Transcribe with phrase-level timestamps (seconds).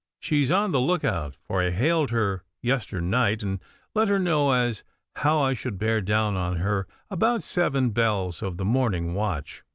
[0.19, 3.59] She's on the look out, for I hailed her yesternight, and
[3.93, 4.83] let her know as
[5.17, 9.61] how I should bear down on her about seven bells of the morning watch.